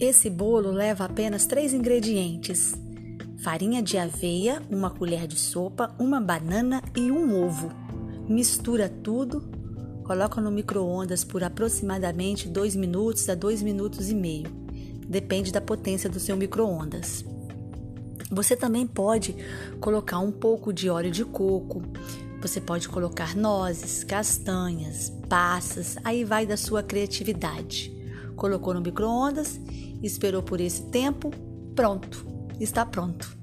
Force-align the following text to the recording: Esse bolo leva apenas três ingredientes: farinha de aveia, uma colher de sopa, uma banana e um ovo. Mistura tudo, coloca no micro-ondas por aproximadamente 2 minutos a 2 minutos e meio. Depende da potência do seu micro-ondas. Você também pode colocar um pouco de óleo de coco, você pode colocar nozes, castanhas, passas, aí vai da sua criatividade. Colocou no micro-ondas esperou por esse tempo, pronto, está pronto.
Esse 0.00 0.30
bolo 0.30 0.70
leva 0.70 1.04
apenas 1.04 1.44
três 1.44 1.74
ingredientes: 1.74 2.74
farinha 3.44 3.82
de 3.82 3.98
aveia, 3.98 4.62
uma 4.70 4.88
colher 4.88 5.26
de 5.26 5.38
sopa, 5.38 5.94
uma 5.98 6.18
banana 6.18 6.82
e 6.96 7.12
um 7.12 7.44
ovo. 7.44 7.70
Mistura 8.26 8.88
tudo, 8.88 9.42
coloca 10.02 10.40
no 10.40 10.50
micro-ondas 10.50 11.22
por 11.22 11.44
aproximadamente 11.44 12.48
2 12.48 12.76
minutos 12.76 13.28
a 13.28 13.34
2 13.34 13.60
minutos 13.60 14.08
e 14.08 14.14
meio. 14.14 14.46
Depende 15.06 15.52
da 15.52 15.60
potência 15.60 16.08
do 16.08 16.18
seu 16.18 16.34
micro-ondas. 16.34 17.22
Você 18.30 18.56
também 18.56 18.86
pode 18.86 19.36
colocar 19.80 20.20
um 20.20 20.32
pouco 20.32 20.72
de 20.72 20.88
óleo 20.88 21.10
de 21.10 21.26
coco, 21.26 21.82
você 22.40 22.58
pode 22.58 22.88
colocar 22.88 23.36
nozes, 23.36 24.02
castanhas, 24.02 25.12
passas, 25.28 25.98
aí 26.02 26.24
vai 26.24 26.46
da 26.46 26.56
sua 26.56 26.82
criatividade. 26.82 27.99
Colocou 28.40 28.72
no 28.72 28.80
micro-ondas 28.80 29.60
esperou 30.02 30.42
por 30.42 30.62
esse 30.62 30.90
tempo, 30.90 31.30
pronto, 31.76 32.26
está 32.58 32.86
pronto. 32.86 33.39